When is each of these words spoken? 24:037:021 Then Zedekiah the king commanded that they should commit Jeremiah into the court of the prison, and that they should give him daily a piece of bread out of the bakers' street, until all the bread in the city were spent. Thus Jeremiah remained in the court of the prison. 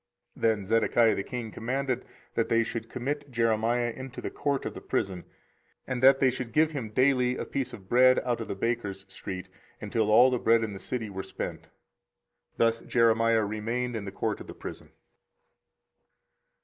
24:037:021 0.35 0.41
Then 0.41 0.65
Zedekiah 0.65 1.15
the 1.15 1.23
king 1.23 1.51
commanded 1.51 2.05
that 2.33 2.49
they 2.49 2.63
should 2.63 2.89
commit 2.89 3.29
Jeremiah 3.29 3.91
into 3.95 4.19
the 4.19 4.31
court 4.31 4.65
of 4.65 4.73
the 4.73 4.81
prison, 4.81 5.25
and 5.85 6.01
that 6.01 6.19
they 6.19 6.31
should 6.31 6.53
give 6.53 6.71
him 6.71 6.89
daily 6.89 7.37
a 7.37 7.45
piece 7.45 7.71
of 7.71 7.87
bread 7.87 8.17
out 8.25 8.41
of 8.41 8.47
the 8.47 8.55
bakers' 8.55 9.05
street, 9.07 9.47
until 9.79 10.09
all 10.09 10.31
the 10.31 10.39
bread 10.39 10.63
in 10.63 10.73
the 10.73 10.79
city 10.79 11.11
were 11.11 11.21
spent. 11.21 11.69
Thus 12.57 12.81
Jeremiah 12.81 13.45
remained 13.45 13.95
in 13.95 14.05
the 14.05 14.11
court 14.11 14.41
of 14.41 14.47
the 14.47 14.55
prison. 14.55 14.89